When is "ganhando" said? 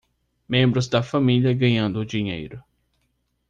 1.53-2.03